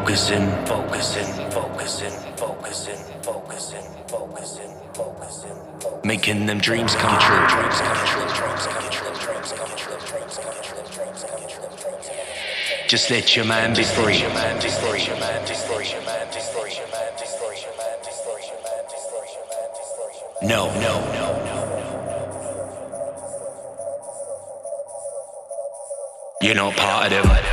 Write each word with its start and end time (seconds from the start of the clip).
Focusing, 0.00 0.48
focusing, 0.64 1.50
focusing, 1.50 2.10
focusing, 2.34 2.96
focusing, 3.22 3.84
focusing, 4.08 4.72
focusing. 4.94 5.56
Making 6.04 6.46
them 6.46 6.58
dreams 6.58 6.94
come 6.94 7.20
true. 7.20 7.46
Dreams 7.48 7.80
come 7.80 8.06
true. 8.06 8.24
Dreams 8.34 8.66
come 8.66 8.88
true. 8.90 9.12
Dreams 9.20 9.52
come 9.52 9.76
true. 9.76 9.98
Dreams 10.08 10.38
come 10.40 10.62
true. 10.62 10.84
Dreams 10.90 11.24
come 11.28 11.44
true. 11.48 11.68
Just 12.88 13.10
let 13.10 13.36
your 13.36 13.44
mind 13.44 13.76
be 13.76 13.84
free. 13.84 14.16
Your 14.16 14.32
mind 14.32 14.62
be 14.62 14.70
free. 14.70 15.02
Your 15.04 15.20
mind 15.20 15.46
be 15.46 15.52
free. 15.54 15.84
Your 15.92 16.00
mind 16.00 16.30
be 16.32 16.40
free. 16.48 16.72
Your 16.72 16.88
mind 16.88 17.16
be 17.20 17.26
free. 17.36 17.60
Your 17.60 17.76
mind 17.76 18.00
be 18.00 18.08
free. 18.24 18.40
Your 18.48 18.56
mind 18.64 18.88
be 18.88 18.96
free. 19.04 19.28
Your 19.36 19.46
mind 19.52 19.70
be 19.76 19.84
free. 19.92 20.48
No, 20.48 20.72
no, 20.80 20.94
no, 21.12 21.26
no. 21.44 21.58
You're 26.40 26.54
not 26.54 26.74
part 26.74 27.12
of 27.12 27.22
them. 27.22 27.49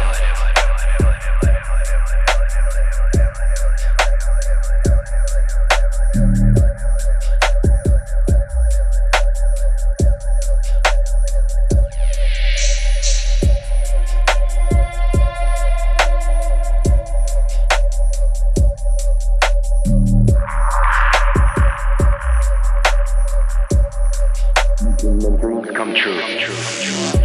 Come 24.98 25.94
true. 25.94 27.17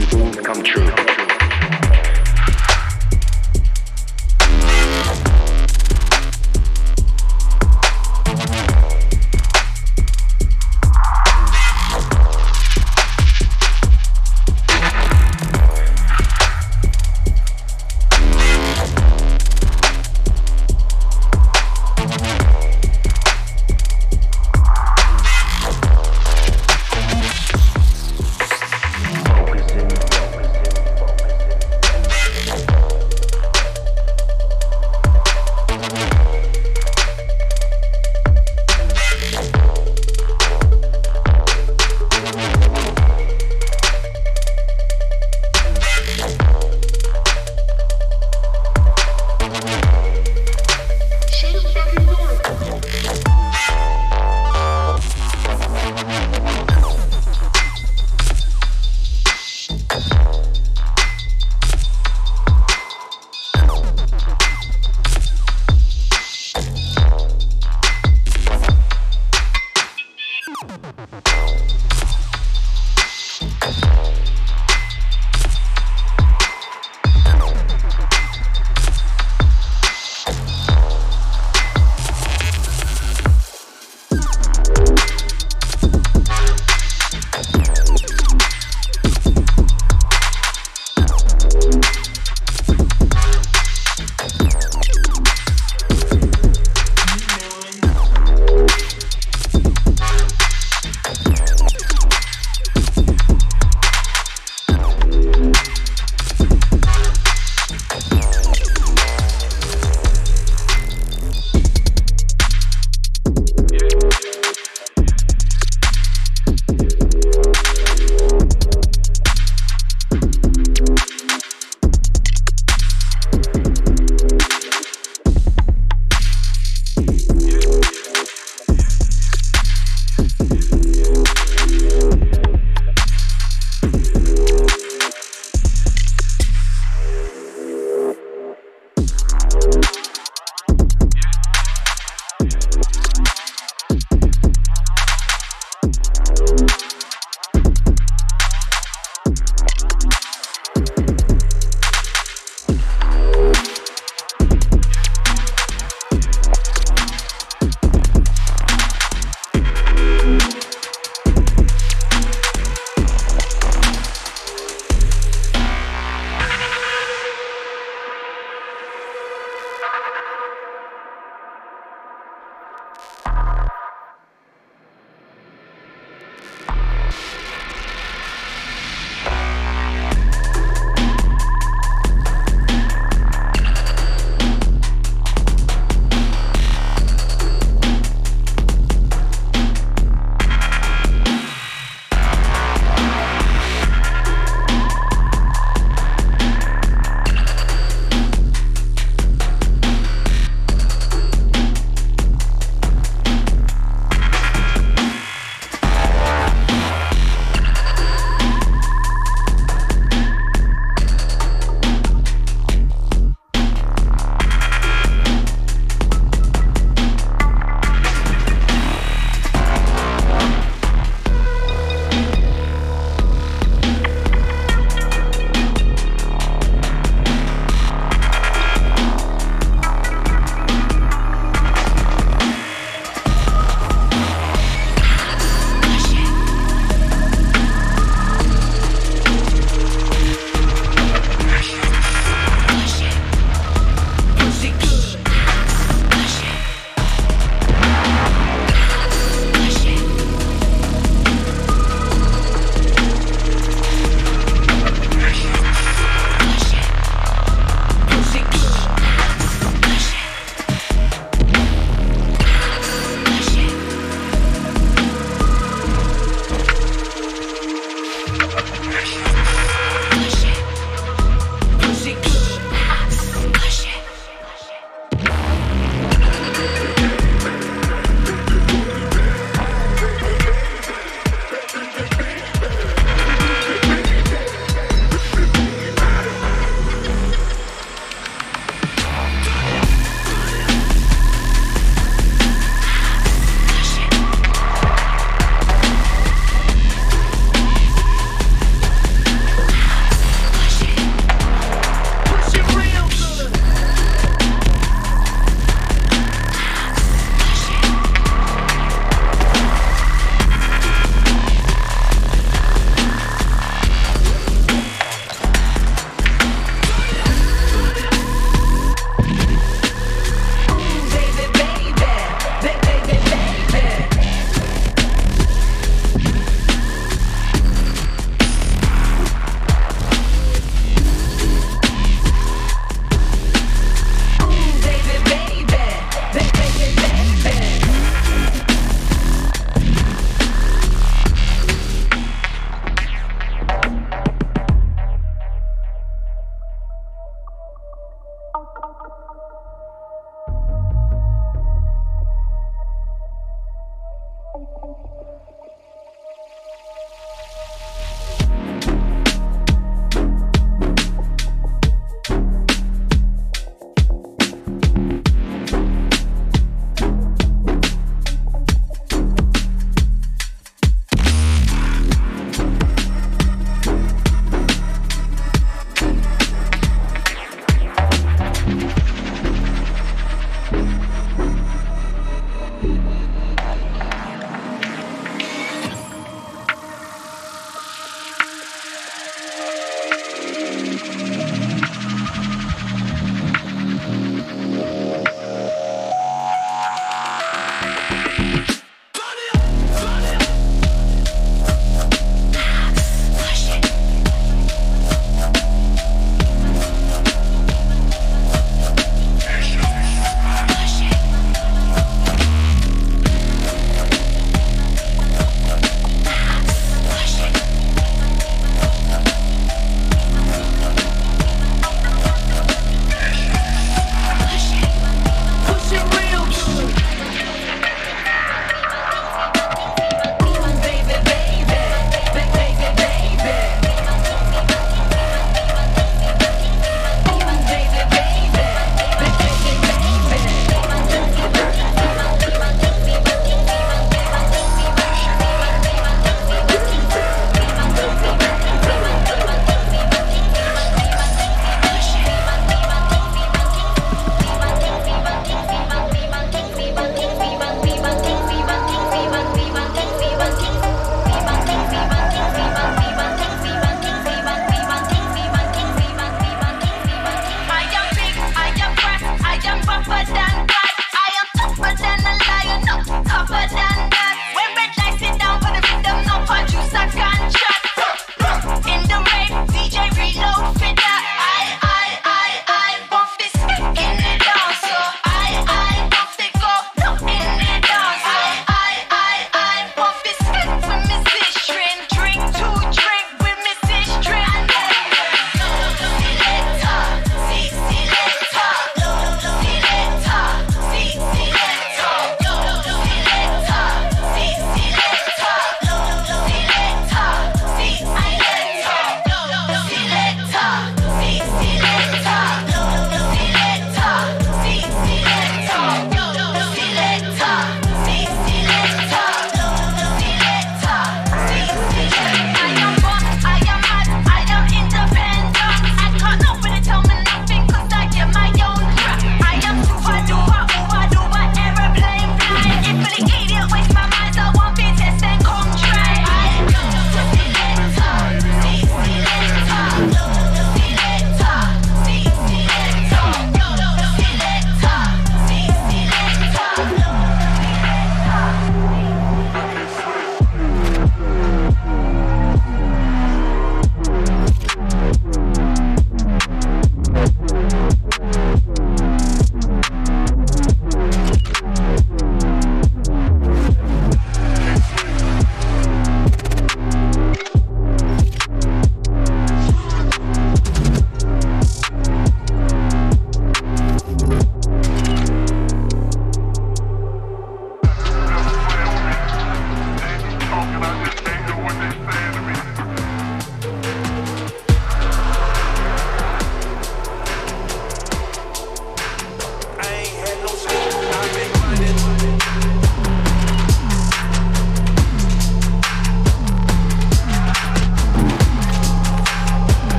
Come 0.00 0.62
true. 0.62 1.17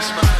satisfied. 0.00 0.39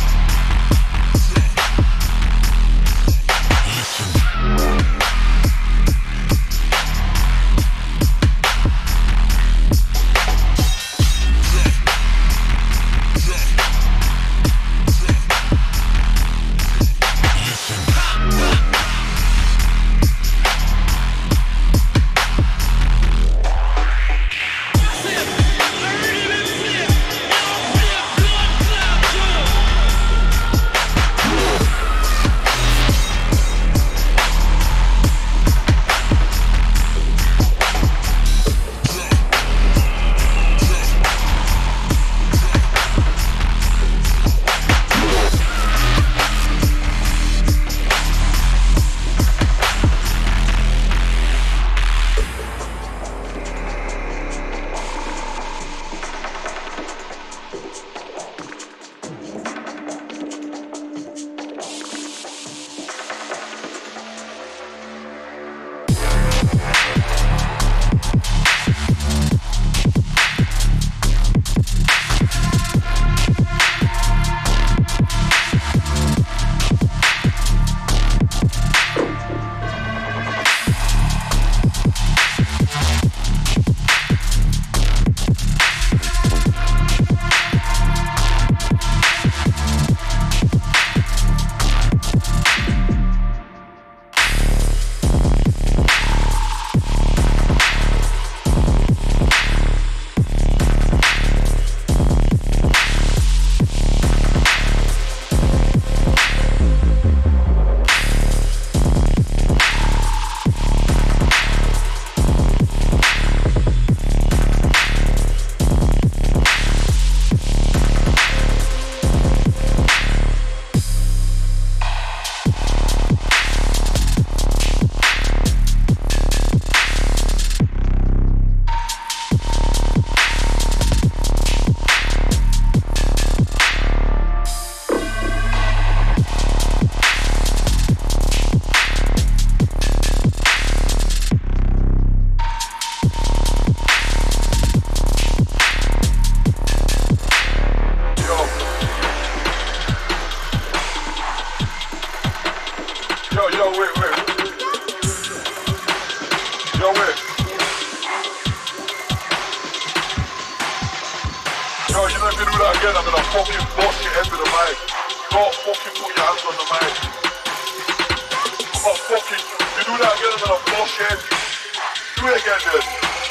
gördü. 172.45 172.85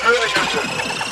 Böyle 0.04 0.18
gördü. 0.18 1.09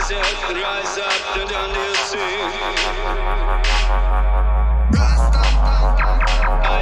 Rise 0.00 0.12
up, 0.12 0.54
rise 0.54 0.96
up, 0.96 1.36
and 1.36 1.50
down 1.50 1.74
you 1.74 1.94
see. 1.94 2.18
Up, 2.48 2.56
up, 5.30 5.40
see. 6.60 6.74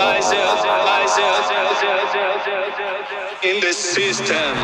Rise 0.00 0.34
up, 0.34 0.64
rise 0.88 1.18
up, 1.20 1.46
in 3.44 3.60
the 3.60 3.72
system. 3.72 4.56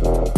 Love. 0.00 0.37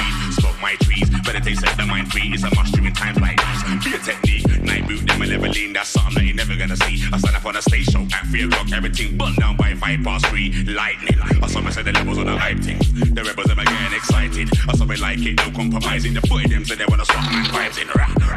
weed. 0.00 0.32
Smoke 0.40 0.60
my 0.60 0.74
trees, 0.80 1.10
meditate, 1.26 1.58
set 1.58 1.76
the 1.76 1.84
mind 1.84 2.10
free. 2.10 2.32
It's 2.32 2.42
a 2.42 2.50
mushroom 2.54 2.86
in 2.86 2.92
times 2.92 3.20
like 3.20 3.36
these. 3.36 3.84
Be 3.84 3.94
a 3.94 3.98
technique, 4.00 4.62
night 4.64 4.88
boot, 4.88 5.04
a 5.04 5.14
level 5.18 5.50
lean. 5.50 5.72
That's 5.72 5.88
something 5.88 6.14
that 6.14 6.24
you're 6.24 6.36
never 6.36 6.56
gonna 6.56 6.76
see. 6.76 7.04
I 7.12 7.18
stand 7.18 7.36
up 7.36 7.44
on 7.44 7.56
a 7.56 7.62
stage 7.62 7.86
show 7.86 8.02
at 8.02 8.26
3 8.28 8.44
o'clock, 8.44 8.72
everything 8.72 9.16
burn 9.16 9.34
down 9.36 9.56
by 9.56 9.74
5 9.74 10.00
past 10.04 10.26
3. 10.26 10.64
Lightning. 10.74 11.18
I 11.20 11.46
saw 11.46 11.60
me 11.60 11.70
say 11.70 11.82
the 11.82 11.92
levels 11.92 12.18
on 12.18 12.26
the 12.26 12.36
hype 12.36 12.60
thing. 12.60 12.78
The 13.14 13.22
rebels 13.24 13.50
are 13.50 13.56
getting 13.56 13.96
excited. 13.96 14.48
I 14.68 14.76
saw 14.76 14.84
me 14.84 14.96
like 14.96 15.20
it, 15.20 15.36
no 15.36 15.50
compromising. 15.50 16.14
The 16.14 16.20
footy 16.22 16.48
them 16.48 16.64
say 16.64 16.74
they 16.76 16.86
wanna 16.88 17.04
swap 17.04 17.24
man 17.30 17.44
vibes 17.46 17.78
in. 17.80 17.88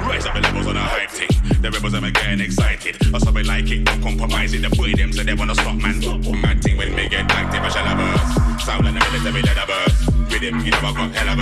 Rise 0.08 0.26
up 0.26 0.34
the 0.34 0.42
levels 0.42 0.68
on 0.68 0.76
the 0.76 0.82
hype 0.82 1.10
thing. 1.10 1.30
The 1.62 1.72
rebels 1.72 1.94
are 1.94 2.12
getting 2.12 2.42
excited. 2.42 2.98
I 3.14 3.18
saw 3.18 3.32
me 3.32 3.44
like 3.44 3.70
it, 3.72 3.84
no 3.84 3.94
compromising. 4.00 4.62
The 4.62 4.70
footy 4.70 4.94
them 4.96 5.12
say 5.12 5.24
they 5.24 5.34
wanna 5.34 5.56
swap 5.56 5.76
man. 5.76 6.00
Mad 6.42 6.62
thing 6.64 6.78
when 6.78 6.96
me 6.96 7.08
get 7.10 7.30
active, 7.32 7.64
I 7.64 7.70
shall 7.70 7.86
have 7.86 7.98
burst. 7.98 8.66
Sound 8.66 8.86
like 8.86 8.94
the 8.94 9.12
military 9.12 9.42
leather 9.42 9.68
burst. 9.68 10.13
Rhythm, 10.34 10.66
you 10.66 10.72
know 10.72 10.82
got 10.82 11.14
hella. 11.14 11.38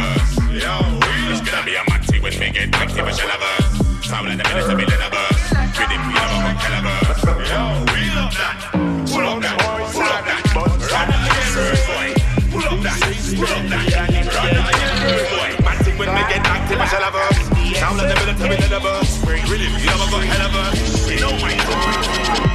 Yo, 0.51 0.99
it's 1.31 1.39
gonna 1.39 1.63
be 1.63 1.79
a 1.79 1.83
thing 2.03 2.21
when 2.21 2.37
me 2.37 2.51
get 2.51 2.75
active, 2.75 3.07
I 3.07 3.11
shall 3.15 3.29
have 3.29 3.39
burst. 3.39 4.03
Sound 4.03 4.27
like 4.27 4.35
the 4.35 4.43
military 4.43 4.83
leather 4.83 5.07
burst. 5.07 5.47
Rhythm, 5.79 6.01
you 6.11 6.19
know 6.19 6.43
got 6.43 6.59
hella. 6.59 6.91
Yo, 7.47 7.87
we 7.87 8.11
love 8.11 8.35
that. 8.35 8.67
Pull 9.07 9.23
up 9.31 9.39
that. 9.39 9.55
Pull 9.63 10.11
up 10.11 10.27
that. 10.27 10.91
Run 10.91 11.07
again, 11.07 11.55
rude 11.55 11.87
boy. 11.87 12.11
Pull 12.51 12.67
up 12.67 12.83
that. 12.83 12.99
Pull 13.31 13.47
up 13.47 13.63
that. 13.71 13.95
Run 14.27 14.59
that 14.59 14.75
again, 14.75 15.23
boy. 15.31 15.55
Thing 15.87 15.97
when 15.97 16.11
me 16.13 16.21
get 16.27 16.43
active, 16.43 16.75
I 16.75 16.85
shall 16.91 16.99
have 16.99 17.15
burst. 17.15 17.47
Sound 17.79 17.95
like 17.95 18.11
the 18.11 18.15
military 18.19 18.57
leather 18.59 18.81
burst. 18.83 19.23
Rhythm, 19.23 19.71
you 19.79 19.87
know 19.87 20.03
got 20.11 20.23
hella 20.27 20.51
burst. 20.51 21.07
You 21.09 21.19
know 21.21 21.31
my 21.39 22.50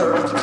Earth. 0.00 0.37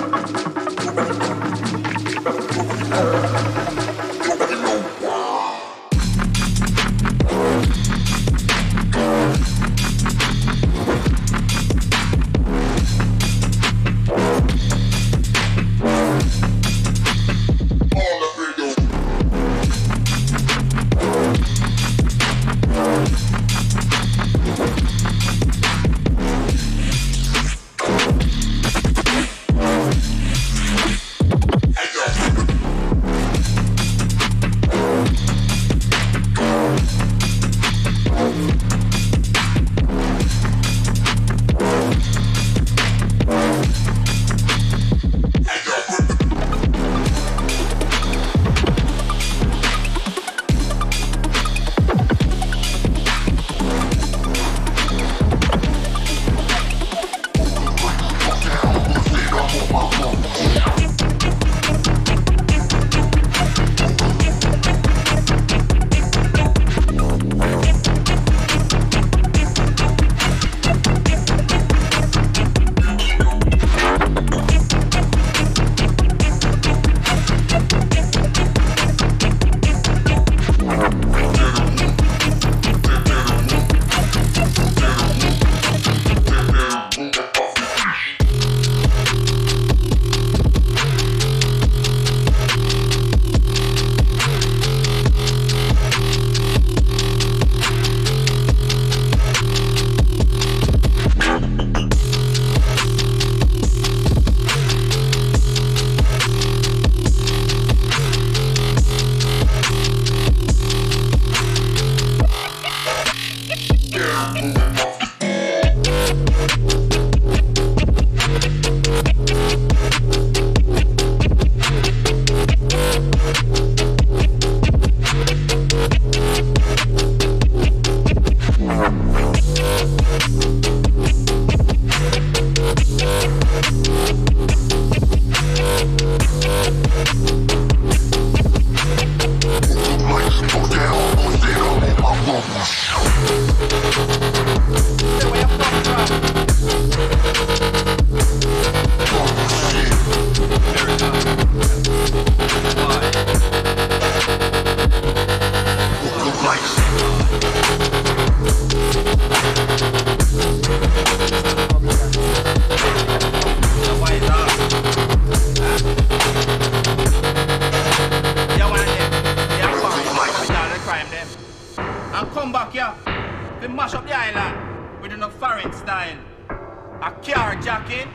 knocking, 177.76 178.08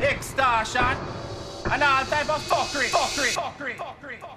extortion, 0.00 0.96
and 1.72 1.82
all 1.82 2.04
type 2.04 2.30
of 2.30 2.40
fuckery, 2.46 2.88
fuckery, 2.90 3.34
fuckery, 3.34 3.74
fuckery. 3.74 4.18
fuckery. 4.20 4.31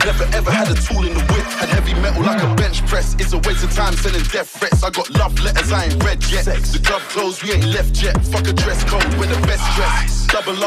Never 0.00 0.24
ever 0.32 0.41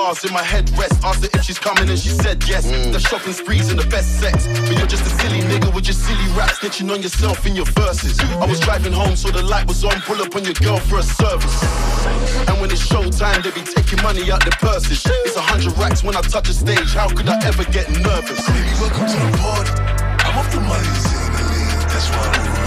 in 0.06 0.32
my 0.32 0.44
headrest. 0.44 1.04
Asked 1.04 1.24
her 1.24 1.30
if 1.34 1.44
she's 1.44 1.58
coming 1.58 1.90
and 1.90 1.98
she 1.98 2.10
said 2.10 2.38
yes. 2.48 2.68
Mm. 2.68 2.94
The 2.94 3.00
shopping 3.00 3.34
sprees 3.34 3.72
and 3.72 3.80
the 3.80 3.88
best 3.88 4.20
sex. 4.20 4.46
But 4.46 4.78
you're 4.78 4.86
just 4.86 5.02
a 5.02 5.10
silly 5.10 5.42
nigga 5.42 5.74
with 5.74 5.88
your 5.88 5.96
silly 5.98 6.28
rap 6.38 6.52
snitching 6.52 6.94
on 6.94 7.02
yourself 7.02 7.44
in 7.48 7.56
your 7.56 7.66
verses. 7.66 8.20
I 8.20 8.46
was 8.46 8.60
driving 8.60 8.94
home 8.94 9.16
so 9.16 9.32
the 9.32 9.42
light 9.42 9.68
was 9.68 9.84
on. 9.84 10.00
Pull 10.02 10.22
up 10.22 10.36
on 10.36 10.46
your 10.46 10.54
girl 10.54 10.78
for 10.78 11.00
a 11.00 11.04
service. 11.04 11.58
And 12.48 12.62
when 12.62 12.70
it's 12.70 12.86
showtime, 12.86 13.42
they 13.42 13.50
be 13.50 13.66
taking 13.66 14.02
money 14.04 14.30
out 14.32 14.46
their 14.46 14.58
purses. 14.62 15.02
It's 15.26 15.36
a 15.36 15.42
hundred 15.42 15.76
racks 15.76 16.04
when 16.04 16.16
I 16.16 16.22
touch 16.22 16.50
a 16.50 16.54
stage. 16.54 16.94
How 16.94 17.10
could 17.10 17.28
I 17.28 17.44
ever 17.44 17.66
get 17.66 17.90
nervous? 17.90 18.46
Baby, 18.46 18.70
welcome 18.80 19.08
to 19.10 19.18
the 19.18 19.38
party. 19.42 19.72
I'm 20.22 20.38
off 20.38 20.52
the 20.54 20.62
money, 20.62 20.86
that's 21.90 22.10
why 22.10 22.30
I'm 22.60 22.65